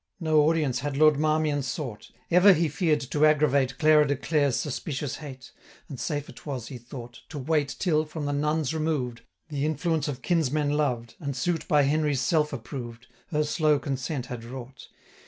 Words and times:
No 0.19 0.49
audience 0.49 0.79
had 0.79 0.97
Lord 0.97 1.19
Marmion 1.19 1.61
sought; 1.61 2.09
Ever 2.31 2.53
he 2.53 2.67
fear'd 2.69 3.01
to 3.01 3.23
aggravate 3.23 3.77
Clara 3.77 4.07
de 4.07 4.15
Clare's 4.15 4.55
suspicious 4.55 5.17
hate; 5.17 5.51
815 5.85 5.85
And 5.89 5.99
safer 5.99 6.31
'twas, 6.31 6.67
he 6.69 6.79
thought, 6.79 7.21
To 7.29 7.37
wait 7.37 7.75
till, 7.77 8.05
from 8.05 8.25
the 8.25 8.33
nuns 8.33 8.73
removed, 8.73 9.21
The 9.49 9.63
influence 9.63 10.07
of 10.07 10.23
kinsmen 10.23 10.71
loved, 10.71 11.13
And 11.19 11.35
suit 11.35 11.67
by 11.67 11.83
Henry's 11.83 12.19
self 12.21 12.51
approved, 12.51 13.09
Her 13.27 13.43
slow 13.43 13.77
consent 13.77 14.25
had 14.25 14.43
wrought. 14.43 14.87